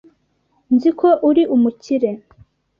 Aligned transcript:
Nzi 0.73 0.89
ko 0.99 1.07
uri 1.29 1.43
umukire. 1.55 2.09